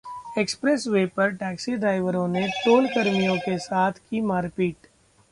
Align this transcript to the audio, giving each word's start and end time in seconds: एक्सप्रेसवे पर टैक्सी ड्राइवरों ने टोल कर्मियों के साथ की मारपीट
एक्सप्रेसवे 0.37 1.05
पर 1.07 1.31
टैक्सी 1.31 1.75
ड्राइवरों 1.75 2.27
ने 2.27 2.47
टोल 2.65 2.87
कर्मियों 2.87 3.37
के 3.37 3.57
साथ 3.57 3.99
की 4.09 4.21
मारपीट 4.21 4.87